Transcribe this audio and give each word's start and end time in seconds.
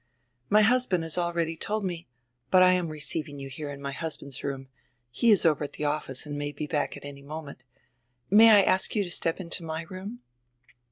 "My 0.49 0.63
husband 0.63 1.03
has 1.03 1.15
already 1.15 1.55
told 1.55 1.85
me— 1.85 2.07
But 2.49 2.63
I 2.63 2.71
am 2.71 2.89
receiving 2.89 3.37
you 3.37 3.49
here 3.49 3.69
in 3.69 3.79
my 3.79 3.91
husband's 3.91 4.43
room— 4.43 4.67
he 5.11 5.29
is 5.29 5.45
over 5.45 5.65
at 5.65 5.73
die 5.73 5.83
office 5.83 6.25
and 6.25 6.39
may 6.39 6.51
be 6.51 6.65
back 6.65 6.97
any 7.05 7.21
moment. 7.21 7.63
May 8.27 8.49
I 8.49 8.63
ask 8.63 8.95
you 8.95 9.03
to 9.03 9.11
step 9.11 9.39
into 9.39 9.63
my 9.63 9.83
room?" 9.83 10.21